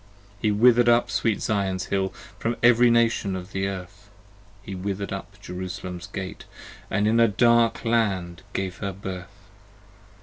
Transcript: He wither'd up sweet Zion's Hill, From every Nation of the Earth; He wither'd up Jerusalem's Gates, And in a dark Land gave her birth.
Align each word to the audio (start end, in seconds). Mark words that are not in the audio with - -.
He 0.41 0.49
wither'd 0.51 0.89
up 0.89 1.11
sweet 1.11 1.43
Zion's 1.43 1.85
Hill, 1.93 2.09
From 2.39 2.57
every 2.63 2.89
Nation 2.89 3.35
of 3.35 3.51
the 3.51 3.67
Earth; 3.67 4.09
He 4.63 4.73
wither'd 4.73 5.13
up 5.13 5.39
Jerusalem's 5.39 6.07
Gates, 6.07 6.45
And 6.89 7.07
in 7.07 7.19
a 7.19 7.27
dark 7.27 7.85
Land 7.85 8.41
gave 8.53 8.77
her 8.77 8.93
birth. 8.93 9.45